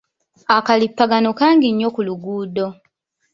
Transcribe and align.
Akalippagano 0.57 1.29
kangi 1.39 1.67
nnyo 1.71 1.89
ku 1.95 2.01
luguudo. 2.07 2.67